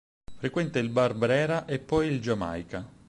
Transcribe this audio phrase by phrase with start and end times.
[0.35, 2.83] Frequenta il Bar Brera e poi il Jamaica.